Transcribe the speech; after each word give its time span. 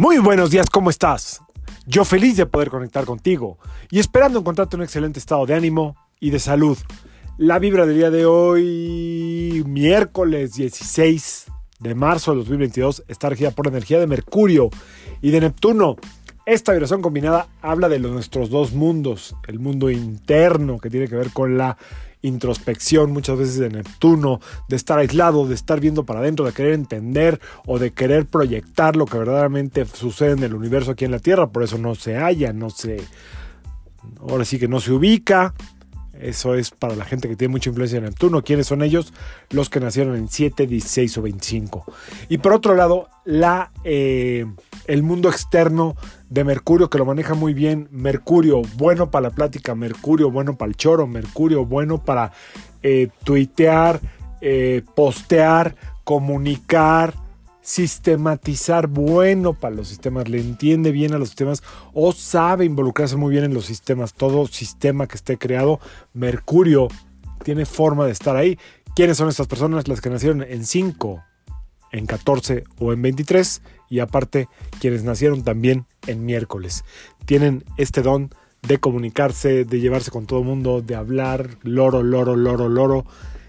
Muy 0.00 0.16
buenos 0.16 0.50
días, 0.50 0.70
¿cómo 0.70 0.88
estás? 0.88 1.42
Yo 1.84 2.06
feliz 2.06 2.34
de 2.38 2.46
poder 2.46 2.70
conectar 2.70 3.04
contigo 3.04 3.58
y 3.90 3.98
esperando 3.98 4.38
encontrarte 4.38 4.74
en 4.74 4.80
un 4.80 4.84
excelente 4.84 5.18
estado 5.18 5.44
de 5.44 5.52
ánimo 5.52 5.94
y 6.18 6.30
de 6.30 6.38
salud. 6.38 6.78
La 7.36 7.58
vibra 7.58 7.84
del 7.84 7.96
día 7.98 8.10
de 8.10 8.24
hoy, 8.24 9.62
miércoles 9.66 10.54
16 10.54 11.48
de 11.80 11.94
marzo 11.94 12.30
de 12.30 12.38
2022, 12.38 13.04
está 13.08 13.28
regida 13.28 13.50
por 13.50 13.66
la 13.66 13.72
energía 13.72 14.00
de 14.00 14.06
Mercurio 14.06 14.70
y 15.20 15.32
de 15.32 15.42
Neptuno. 15.42 15.96
Esta 16.50 16.72
vibración 16.72 17.00
combinada 17.00 17.46
habla 17.62 17.88
de 17.88 18.00
nuestros 18.00 18.50
dos 18.50 18.72
mundos, 18.72 19.36
el 19.46 19.60
mundo 19.60 19.88
interno 19.88 20.80
que 20.80 20.90
tiene 20.90 21.06
que 21.06 21.14
ver 21.14 21.30
con 21.30 21.56
la 21.56 21.76
introspección 22.22 23.12
muchas 23.12 23.38
veces 23.38 23.58
de 23.58 23.70
Neptuno, 23.70 24.40
de 24.68 24.74
estar 24.74 24.98
aislado, 24.98 25.46
de 25.46 25.54
estar 25.54 25.78
viendo 25.78 26.04
para 26.04 26.18
adentro, 26.18 26.44
de 26.44 26.52
querer 26.52 26.72
entender 26.72 27.40
o 27.66 27.78
de 27.78 27.92
querer 27.92 28.26
proyectar 28.26 28.96
lo 28.96 29.06
que 29.06 29.16
verdaderamente 29.16 29.86
sucede 29.86 30.32
en 30.32 30.42
el 30.42 30.54
universo 30.54 30.90
aquí 30.90 31.04
en 31.04 31.12
la 31.12 31.20
Tierra, 31.20 31.46
por 31.46 31.62
eso 31.62 31.78
no 31.78 31.94
se 31.94 32.16
halla, 32.16 32.52
no 32.52 32.68
se... 32.70 33.00
Ahora 34.18 34.44
sí 34.44 34.58
que 34.58 34.66
no 34.66 34.80
se 34.80 34.90
ubica, 34.90 35.54
eso 36.20 36.56
es 36.56 36.72
para 36.72 36.96
la 36.96 37.04
gente 37.04 37.28
que 37.28 37.36
tiene 37.36 37.52
mucha 37.52 37.70
influencia 37.70 37.98
en 37.98 38.04
Neptuno. 38.06 38.42
¿Quiénes 38.42 38.66
son 38.66 38.82
ellos? 38.82 39.12
Los 39.50 39.70
que 39.70 39.78
nacieron 39.78 40.16
en 40.16 40.28
7, 40.28 40.66
16 40.66 41.16
o 41.18 41.22
25. 41.22 41.84
Y 42.28 42.38
por 42.38 42.52
otro 42.52 42.74
lado, 42.74 43.08
la, 43.24 43.70
eh, 43.84 44.46
el 44.86 45.02
mundo 45.02 45.28
externo 45.28 45.96
de 46.28 46.44
Mercurio, 46.44 46.90
que 46.90 46.98
lo 46.98 47.04
maneja 47.04 47.34
muy 47.34 47.54
bien. 47.54 47.88
Mercurio, 47.90 48.62
bueno 48.76 49.10
para 49.10 49.28
la 49.28 49.34
plática. 49.34 49.74
Mercurio, 49.74 50.30
bueno 50.30 50.56
para 50.56 50.70
el 50.70 50.76
choro. 50.76 51.06
Mercurio, 51.06 51.64
bueno 51.64 52.04
para 52.04 52.32
eh, 52.82 53.08
tuitear, 53.24 54.00
eh, 54.40 54.82
postear, 54.94 55.76
comunicar 56.04 57.14
sistematizar 57.62 58.86
bueno 58.88 59.52
para 59.52 59.76
los 59.76 59.88
sistemas, 59.88 60.28
le 60.28 60.40
entiende 60.40 60.90
bien 60.90 61.14
a 61.14 61.18
los 61.18 61.28
sistemas 61.28 61.62
o 61.92 62.12
sabe 62.12 62.64
involucrarse 62.64 63.16
muy 63.16 63.30
bien 63.30 63.44
en 63.44 63.54
los 63.54 63.66
sistemas. 63.66 64.14
Todo 64.14 64.46
sistema 64.46 65.06
que 65.06 65.16
esté 65.16 65.38
creado, 65.38 65.78
Mercurio 66.12 66.88
tiene 67.44 67.66
forma 67.66 68.06
de 68.06 68.12
estar 68.12 68.36
ahí. 68.36 68.58
¿Quiénes 68.96 69.16
son 69.16 69.28
estas 69.28 69.46
personas? 69.46 69.88
Las 69.88 70.00
que 70.00 70.10
nacieron 70.10 70.42
en 70.42 70.64
5, 70.64 71.22
en 71.92 72.06
14 72.06 72.64
o 72.78 72.92
en 72.92 73.02
23 73.02 73.62
y 73.88 73.98
aparte 73.98 74.48
quienes 74.80 75.04
nacieron 75.04 75.42
también 75.42 75.86
en 76.06 76.24
miércoles. 76.24 76.84
Tienen 77.24 77.64
este 77.76 78.02
don 78.02 78.30
de 78.62 78.78
comunicarse, 78.78 79.64
de 79.64 79.80
llevarse 79.80 80.10
con 80.10 80.26
todo 80.26 80.40
el 80.40 80.44
mundo, 80.44 80.82
de 80.82 80.94
hablar, 80.94 81.56
loro, 81.62 82.02
loro, 82.02 82.36
loro, 82.36 82.68
loro. 82.68 83.04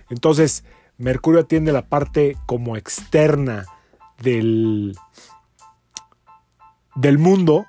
Entonces, 0.10 0.64
Mercurio 0.98 1.42
atiende 1.42 1.72
la 1.72 1.88
parte 1.88 2.38
como 2.46 2.78
externa 2.78 3.66
del, 4.22 4.96
del 6.96 7.18
mundo 7.18 7.66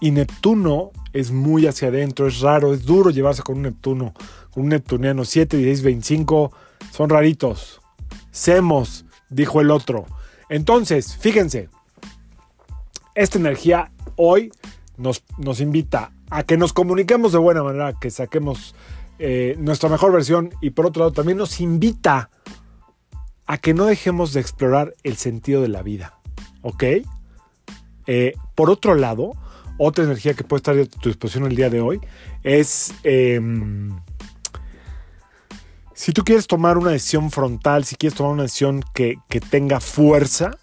y 0.00 0.10
Neptuno 0.12 0.92
es 1.12 1.32
muy 1.32 1.66
hacia 1.66 1.88
adentro, 1.88 2.28
es 2.28 2.40
raro, 2.40 2.72
es 2.72 2.84
duro 2.84 3.10
llevarse 3.10 3.42
con 3.42 3.56
un 3.56 3.62
Neptuno, 3.62 4.14
con 4.50 4.64
un 4.64 4.68
Neptuniano 4.70 5.24
7, 5.24 5.56
16, 5.56 5.82
25, 5.82 6.52
son 6.90 7.10
raritos. 7.10 7.80
Semos, 8.30 9.04
dijo 9.30 9.60
el 9.60 9.70
otro. 9.70 10.06
Entonces, 10.48 11.16
fíjense, 11.16 11.68
esta 13.14 13.38
energía 13.38 13.90
hoy 14.16 14.52
nos, 14.96 15.24
nos 15.38 15.60
invita 15.60 16.12
a 16.28 16.42
que 16.42 16.56
nos 16.56 16.72
comuniquemos 16.72 17.32
de 17.32 17.38
buena 17.38 17.62
manera, 17.62 17.94
que 17.98 18.10
saquemos 18.10 18.74
eh, 19.18 19.56
nuestra 19.58 19.88
mejor 19.88 20.12
versión 20.12 20.50
y 20.60 20.70
por 20.70 20.86
otro 20.86 21.00
lado 21.00 21.12
también 21.12 21.38
nos 21.38 21.60
invita 21.60 22.30
a 23.46 23.58
que 23.58 23.74
no 23.74 23.86
dejemos 23.86 24.32
de 24.32 24.40
explorar 24.40 24.94
el 25.02 25.16
sentido 25.16 25.62
de 25.62 25.68
la 25.68 25.82
vida. 25.82 26.18
¿Ok? 26.62 26.84
Eh, 28.06 28.34
por 28.54 28.70
otro 28.70 28.94
lado, 28.94 29.32
otra 29.78 30.04
energía 30.04 30.34
que 30.34 30.44
puede 30.44 30.58
estar 30.58 30.78
a 30.78 30.84
tu 30.84 31.08
disposición 31.08 31.46
el 31.46 31.56
día 31.56 31.70
de 31.70 31.80
hoy 31.80 32.00
es... 32.42 32.92
Em, 33.02 33.98
si 36.00 36.14
tú 36.14 36.24
quieres 36.24 36.46
tomar 36.46 36.78
una 36.78 36.92
decisión 36.92 37.30
frontal, 37.30 37.84
si 37.84 37.94
quieres 37.94 38.16
tomar 38.16 38.32
una 38.32 38.44
decisión 38.44 38.82
que, 38.94 39.18
tenga 39.50 39.80
fuerza 39.80 40.56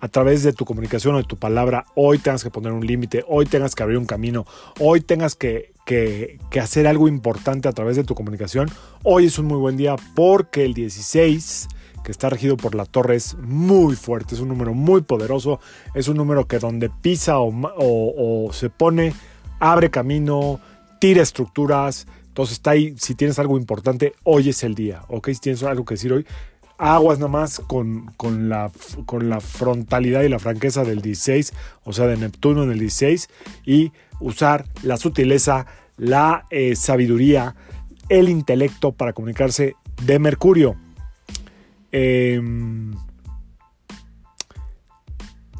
a 0.00 0.08
través 0.08 0.42
de 0.42 0.52
tu 0.52 0.64
comunicación 0.64 1.14
o 1.14 1.18
de 1.18 1.22
tu 1.24 1.36
palabra, 1.36 1.86
hoy 1.94 2.18
tengas 2.18 2.42
que 2.42 2.50
poner 2.50 2.72
un 2.72 2.84
límite, 2.84 3.24
hoy 3.28 3.46
tengas 3.46 3.76
que 3.76 3.84
abrir 3.84 3.96
un 3.96 4.06
camino, 4.06 4.44
hoy 4.80 5.00
tengas 5.00 5.36
que, 5.36 5.72
que, 5.86 6.40
hacer 6.60 6.88
algo 6.88 7.06
importante 7.06 7.68
a 7.68 7.72
través 7.72 7.94
de 7.94 8.02
tu 8.02 8.16
comunicación, 8.16 8.68
hoy 9.04 9.26
es 9.26 9.38
un 9.38 9.46
muy 9.46 9.58
buen 9.58 9.76
día 9.76 9.94
porque 10.16 10.64
el 10.64 10.74
16 10.74 11.68
que 12.02 12.10
está 12.10 12.28
regido 12.28 12.56
por 12.56 12.74
la 12.74 12.84
torre 12.84 13.14
es 13.14 13.36
muy 13.38 13.94
fuerte, 13.94 14.34
es 14.34 14.40
un 14.40 14.48
número 14.48 14.74
muy 14.74 15.02
poderoso, 15.02 15.60
es 15.94 16.08
un 16.08 16.16
número 16.16 16.48
que 16.48 16.58
donde 16.58 16.90
pisa 16.90 17.36
o, 17.38 18.50
se 18.52 18.68
pone, 18.68 19.14
abre 19.60 19.90
camino, 19.90 20.58
tira 20.98 21.22
estructuras, 21.22 22.08
entonces 22.32 22.54
está 22.54 22.70
ahí, 22.70 22.94
si 22.96 23.14
tienes 23.14 23.38
algo 23.38 23.58
importante, 23.58 24.14
hoy 24.24 24.48
es 24.48 24.64
el 24.64 24.74
día, 24.74 25.02
¿ok? 25.08 25.28
Si 25.34 25.40
tienes 25.40 25.62
algo 25.64 25.84
que 25.84 25.96
decir 25.96 26.14
hoy, 26.14 26.26
aguas 26.78 27.18
nada 27.18 27.30
más 27.30 27.60
con, 27.60 28.06
con, 28.16 28.48
la, 28.48 28.72
con 29.04 29.28
la 29.28 29.38
frontalidad 29.42 30.22
y 30.22 30.30
la 30.30 30.38
franqueza 30.38 30.82
del 30.82 31.02
16, 31.02 31.52
o 31.84 31.92
sea, 31.92 32.06
de 32.06 32.16
Neptuno 32.16 32.62
en 32.62 32.70
el 32.70 32.78
16, 32.78 33.28
y 33.66 33.92
usar 34.18 34.64
la 34.82 34.96
sutileza, 34.96 35.66
la 35.98 36.46
eh, 36.48 36.74
sabiduría, 36.74 37.54
el 38.08 38.30
intelecto 38.30 38.92
para 38.92 39.12
comunicarse 39.12 39.76
de 40.02 40.18
Mercurio. 40.18 40.76
Em, 41.90 42.94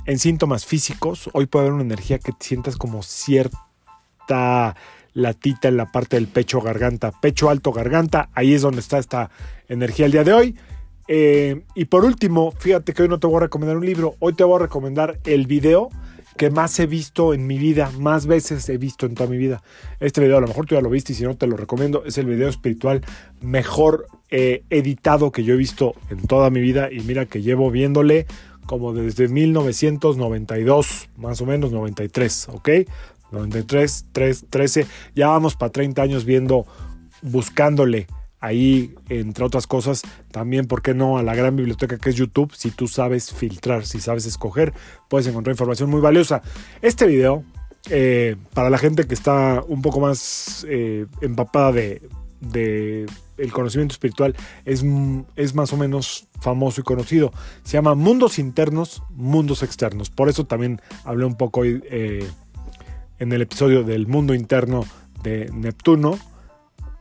en 0.06 0.19
síntomas 0.19 0.65
físicos, 0.65 1.28
hoy 1.34 1.44
puede 1.44 1.66
haber 1.66 1.75
una 1.75 1.84
energía 1.84 2.19
que 2.19 2.33
sientas 2.41 2.77
como 2.78 3.03
cierta 3.03 4.75
latita 5.15 5.69
en 5.69 5.77
la 5.77 5.91
parte 5.91 6.17
del 6.17 6.28
pecho, 6.28 6.61
garganta, 6.61 7.12
pecho 7.12 7.50
alto, 7.50 7.73
garganta, 7.73 8.31
ahí 8.34 8.55
es 8.55 8.62
donde 8.62 8.81
está 8.81 8.99
esta 8.99 9.31
energía 9.69 10.06
el 10.06 10.12
día 10.12 10.25
de 10.25 10.33
hoy. 10.33 10.56
Em, 11.09 11.62
y 11.75 11.87
por 11.87 12.05
último, 12.05 12.53
fíjate 12.53 12.93
que 12.93 13.03
hoy 13.03 13.09
no 13.09 13.19
te 13.19 13.27
voy 13.27 13.37
a 13.37 13.41
recomendar 13.41 13.77
un 13.77 13.87
libro, 13.87 14.15
hoy 14.21 14.34
te 14.34 14.45
voy 14.45 14.56
a 14.56 14.62
recomendar 14.62 15.19
el 15.25 15.47
video 15.47 15.91
que 16.37 16.51
más 16.51 16.78
he 16.81 16.87
visto 16.87 17.34
en 17.34 17.47
mi 17.47 17.59
vida, 17.59 17.91
más 17.99 18.27
veces 18.27 18.69
he 18.69 18.78
visto 18.78 19.06
en 19.06 19.15
toda 19.15 19.28
mi 19.28 19.37
vida. 19.37 19.62
Este 20.01 20.21
video 20.21 20.39
a 20.39 20.41
lo 20.41 20.49
mejor 20.49 20.67
tú 20.67 20.75
ya 20.75 20.81
lo 20.81 20.91
viste 20.91 21.12
y 21.12 21.17
si 21.17 21.25
no 21.25 21.37
te 21.37 21.47
lo 21.47 21.56
recomiendo, 21.56 22.05
es 22.05 22.17
el 22.19 22.27
video 22.27 22.49
espiritual 22.49 23.03
mejor 23.41 24.06
eh, 24.31 24.65
editado 24.71 25.31
que 25.31 25.45
yo 25.45 25.55
he 25.55 25.59
visto 25.59 25.95
en 26.09 26.27
toda 26.27 26.51
mi 26.51 26.61
vida 26.61 26.91
y 26.91 27.01
mira 27.01 27.27
que 27.27 27.43
llevo 27.43 27.71
viéndole 27.71 28.27
como 28.67 28.93
desde 28.95 29.28
1992, 29.28 31.09
más 31.17 31.41
o 31.41 31.47
menos 31.47 31.72
93, 31.72 32.49
¿ok? 32.51 32.69
93, 33.32 34.06
3, 34.12 34.47
13, 34.48 34.87
ya 35.15 35.28
vamos 35.28 35.56
para 35.56 35.72
30 35.72 36.03
años 36.03 36.25
viendo, 36.25 36.66
buscándole 37.22 38.06
ahí, 38.43 38.94
entre 39.09 39.44
otras 39.44 39.66
cosas, 39.66 40.03
también, 40.32 40.66
¿por 40.66 40.82
qué 40.82 40.94
no?, 40.94 41.16
a 41.16 41.22
la 41.22 41.34
gran 41.34 41.54
biblioteca 41.54 41.97
que 41.97 42.10
es 42.10 42.16
YouTube. 42.16 42.53
Si 42.54 42.72
tú 42.72 42.88
sabes 42.88 43.32
filtrar, 43.32 43.87
si 43.87 44.00
sabes 44.00 44.26
escoger, 44.26 44.75
puedes 45.09 45.28
encontrar 45.28 45.54
información 45.54 45.88
muy 45.88 46.00
valiosa. 46.00 46.42
Este 46.82 47.06
video, 47.06 47.44
eh, 47.88 48.37
para 48.53 48.69
la 48.69 48.78
gente 48.78 49.06
que 49.06 49.15
está 49.15 49.62
un 49.66 49.81
poco 49.81 50.00
más 50.00 50.66
eh, 50.69 51.06
empapada 51.21 51.71
de, 51.71 52.03
de, 52.41 53.06
el 53.38 53.53
conocimiento 53.53 53.92
espiritual, 53.92 54.34
es, 54.65 54.84
es 55.37 55.54
más 55.54 55.72
o 55.72 55.76
menos 55.76 56.26
famoso 56.41 56.81
y 56.81 56.84
conocido. 56.84 57.32
Se 57.62 57.75
llama 57.75 57.94
Mundos 57.94 58.41
Internos, 58.41 59.04
Mundos 59.10 59.62
Externos. 59.62 60.10
Por 60.10 60.28
eso 60.28 60.47
también 60.47 60.81
hablé 61.04 61.26
un 61.26 61.37
poco 61.37 61.60
hoy 61.60 61.81
eh, 61.88 62.28
en 63.22 63.33
el 63.33 63.41
episodio 63.41 63.84
del 63.84 64.09
mundo 64.09 64.34
interno 64.34 64.84
de 65.22 65.49
Neptuno 65.53 66.19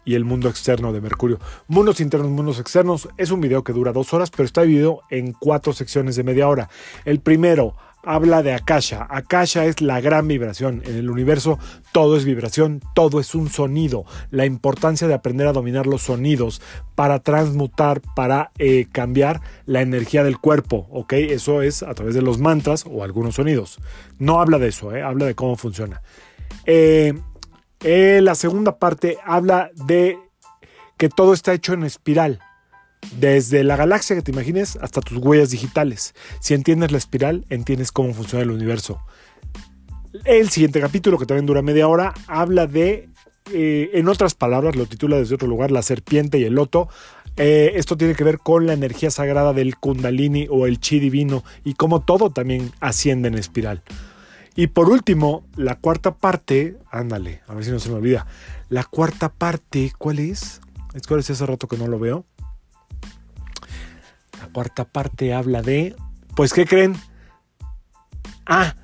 y 0.05 0.13
el 0.13 0.23
mundo 0.23 0.49
externo 0.49 0.93
de 0.93 1.01
Mercurio. 1.01 1.39
Mundos 1.67 1.99
internos, 1.99 2.29
mundos 2.29 2.59
externos 2.59 3.09
es 3.17 3.31
un 3.31 3.41
video 3.41 3.63
que 3.63 3.73
dura 3.73 3.91
dos 3.91 4.13
horas, 4.13 4.29
pero 4.29 4.45
está 4.45 4.61
dividido 4.61 5.01
en 5.09 5.33
cuatro 5.33 5.73
secciones 5.73 6.15
de 6.15 6.23
media 6.23 6.47
hora. 6.47 6.69
El 7.05 7.21
primero 7.21 7.75
habla 8.03 8.43
de 8.43 8.53
Akasha. 8.53 9.07
Akasha 9.09 9.65
es 9.65 9.81
la 9.81 10.01
gran 10.01 10.27
vibración. 10.27 10.81
En 10.85 10.95
el 10.95 11.09
universo 11.09 11.59
todo 11.91 12.17
es 12.17 12.25
vibración, 12.25 12.81
todo 12.93 13.19
es 13.19 13.35
un 13.35 13.49
sonido. 13.49 14.05
La 14.29 14.45
importancia 14.45 15.07
de 15.07 15.13
aprender 15.13 15.47
a 15.47 15.53
dominar 15.53 15.87
los 15.87 16.03
sonidos 16.03 16.61
para 16.95 17.19
transmutar, 17.19 18.01
para 18.15 18.51
eh, 18.57 18.87
cambiar 18.91 19.41
la 19.65 19.81
energía 19.81 20.23
del 20.23 20.39
cuerpo. 20.39 20.87
¿Ok? 20.91 21.13
Eso 21.13 21.61
es 21.61 21.83
a 21.83 21.93
través 21.93 22.15
de 22.15 22.21
los 22.21 22.39
mantras 22.39 22.85
o 22.89 23.03
algunos 23.03 23.35
sonidos. 23.35 23.79
No 24.19 24.41
habla 24.41 24.59
de 24.59 24.69
eso, 24.69 24.95
¿eh? 24.95 25.01
habla 25.01 25.25
de 25.25 25.35
cómo 25.35 25.55
funciona. 25.55 26.01
Eh, 26.65 27.13
eh, 27.83 28.19
la 28.21 28.35
segunda 28.35 28.77
parte 28.77 29.17
habla 29.25 29.71
de 29.73 30.19
que 30.97 31.09
todo 31.09 31.33
está 31.33 31.53
hecho 31.53 31.73
en 31.73 31.83
espiral. 31.83 32.39
Desde 33.19 33.63
la 33.63 33.75
galaxia 33.75 34.15
que 34.15 34.21
te 34.21 34.31
imagines 34.31 34.77
hasta 34.81 35.01
tus 35.01 35.17
huellas 35.17 35.49
digitales. 35.49 36.13
Si 36.39 36.53
entiendes 36.53 36.91
la 36.91 36.97
espiral, 36.97 37.45
entiendes 37.49 37.91
cómo 37.91 38.13
funciona 38.13 38.43
el 38.43 38.51
universo. 38.51 39.01
El 40.25 40.49
siguiente 40.49 40.79
capítulo, 40.79 41.17
que 41.17 41.25
también 41.25 41.45
dura 41.45 41.61
media 41.61 41.87
hora, 41.87 42.13
habla 42.27 42.67
de, 42.67 43.09
eh, 43.51 43.89
en 43.93 44.07
otras 44.07 44.33
palabras, 44.33 44.75
lo 44.75 44.85
titula 44.85 45.17
desde 45.17 45.35
otro 45.35 45.47
lugar, 45.47 45.71
La 45.71 45.81
serpiente 45.81 46.37
y 46.37 46.43
el 46.43 46.55
loto. 46.55 46.89
Eh, 47.37 47.73
esto 47.75 47.97
tiene 47.97 48.13
que 48.13 48.23
ver 48.23 48.39
con 48.39 48.67
la 48.67 48.73
energía 48.73 49.09
sagrada 49.09 49.53
del 49.53 49.77
kundalini 49.77 50.47
o 50.49 50.67
el 50.67 50.79
chi 50.79 50.99
divino 50.99 51.43
y 51.63 51.75
cómo 51.75 52.01
todo 52.01 52.29
también 52.29 52.71
asciende 52.81 53.29
en 53.29 53.35
espiral. 53.35 53.83
Y 54.55 54.67
por 54.67 54.89
último, 54.89 55.45
la 55.55 55.75
cuarta 55.75 56.15
parte, 56.15 56.77
ándale, 56.91 57.41
a 57.47 57.53
ver 57.53 57.63
si 57.63 57.71
no 57.71 57.79
se 57.79 57.89
me 57.89 57.95
olvida. 57.95 58.27
La 58.69 58.83
cuarta 58.83 59.29
parte, 59.29 59.93
¿cuál 59.97 60.19
es? 60.19 60.59
Es 60.93 61.03
que 61.07 61.15
hace 61.15 61.45
rato 61.45 61.69
que 61.69 61.77
no 61.77 61.87
lo 61.87 61.99
veo. 61.99 62.25
La 64.41 64.47
cuarta 64.49 64.85
parte 64.85 65.33
habla 65.33 65.61
de, 65.61 65.95
pues, 66.35 66.53
¿qué 66.53 66.65
creen? 66.65 66.95
Ah, 68.45 68.75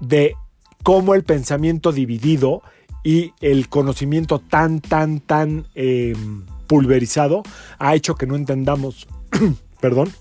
de 0.00 0.34
cómo 0.82 1.14
el 1.14 1.24
pensamiento 1.24 1.92
dividido 1.92 2.62
y 3.04 3.32
el 3.40 3.68
conocimiento 3.68 4.38
tan, 4.38 4.80
tan, 4.80 5.20
tan 5.20 5.66
em, 5.74 6.46
pulverizado 6.66 7.42
ha 7.78 7.94
hecho 7.94 8.14
que 8.14 8.26
no 8.26 8.36
entendamos, 8.36 9.06
perdón, 9.80 10.12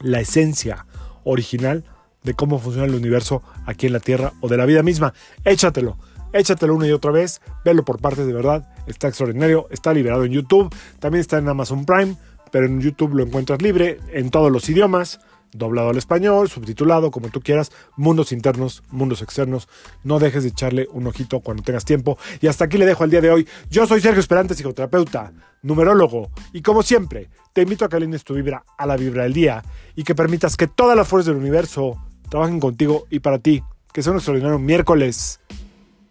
la 0.00 0.20
esencia 0.20 0.86
original 1.24 1.84
de 2.22 2.34
cómo 2.34 2.58
funciona 2.58 2.86
el 2.86 2.94
universo 2.94 3.42
aquí 3.66 3.86
en 3.86 3.94
la 3.94 4.00
Tierra 4.00 4.32
o 4.40 4.48
de 4.48 4.56
la 4.56 4.66
vida 4.66 4.82
misma. 4.82 5.14
Échatelo, 5.44 5.98
échatelo 6.32 6.74
una 6.74 6.86
y 6.86 6.92
otra 6.92 7.10
vez, 7.10 7.40
velo 7.64 7.84
por 7.84 8.00
partes 8.00 8.26
de 8.26 8.32
verdad, 8.32 8.68
está 8.86 9.08
extraordinario, 9.08 9.66
está 9.70 9.92
liberado 9.92 10.24
en 10.24 10.32
YouTube, 10.32 10.74
también 10.98 11.20
está 11.20 11.38
en 11.38 11.48
Amazon 11.48 11.84
Prime, 11.84 12.16
pero 12.50 12.66
en 12.66 12.80
YouTube 12.80 13.14
lo 13.14 13.24
encuentras 13.24 13.62
libre 13.62 13.98
en 14.12 14.30
todos 14.30 14.50
los 14.50 14.68
idiomas 14.68 15.20
doblado 15.52 15.90
al 15.90 15.98
español, 15.98 16.48
subtitulado, 16.48 17.10
como 17.10 17.28
tú 17.28 17.40
quieras, 17.40 17.72
mundos 17.96 18.32
internos, 18.32 18.82
mundos 18.90 19.22
externos. 19.22 19.68
No 20.04 20.18
dejes 20.18 20.42
de 20.42 20.50
echarle 20.50 20.88
un 20.92 21.06
ojito 21.06 21.40
cuando 21.40 21.62
tengas 21.62 21.84
tiempo. 21.84 22.18
Y 22.40 22.46
hasta 22.46 22.64
aquí 22.64 22.78
le 22.78 22.86
dejo 22.86 23.04
el 23.04 23.10
día 23.10 23.20
de 23.20 23.30
hoy. 23.30 23.48
Yo 23.70 23.86
soy 23.86 24.00
Sergio 24.00 24.20
Esperante, 24.20 24.54
psicoterapeuta, 24.54 25.32
numerólogo, 25.62 26.30
y 26.52 26.62
como 26.62 26.82
siempre, 26.82 27.30
te 27.52 27.62
invito 27.62 27.84
a 27.84 27.88
que 27.88 27.96
alines 27.96 28.24
tu 28.24 28.34
vibra 28.34 28.64
a 28.78 28.86
la 28.86 28.96
vibra 28.96 29.24
del 29.24 29.32
día 29.32 29.62
y 29.96 30.04
que 30.04 30.14
permitas 30.14 30.56
que 30.56 30.66
todas 30.66 30.96
las 30.96 31.08
fuerzas 31.08 31.28
del 31.28 31.42
universo 31.42 31.96
trabajen 32.28 32.60
contigo 32.60 33.06
y 33.10 33.20
para 33.20 33.38
ti. 33.38 33.62
Que 33.92 34.02
sea 34.02 34.12
un 34.12 34.18
extraordinario 34.18 34.58
miércoles. 34.58 35.40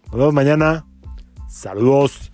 Nos 0.08 0.16
vemos 0.16 0.34
mañana. 0.34 0.84
Saludos. 1.48 2.29